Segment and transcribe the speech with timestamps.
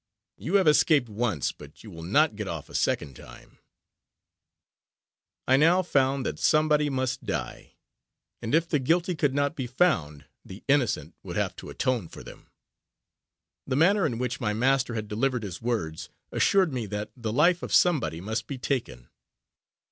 [0.35, 3.59] You have escaped once, but you will not get off a second time,"
[5.47, 7.75] I now found that somebody must die;
[8.41, 12.23] and if the guilty could not be found, the innocent would have to atone for
[12.23, 12.49] them.
[13.67, 17.61] The manner in which my master had delivered his words, assured me that the life
[17.61, 19.07] of somebody must be taken.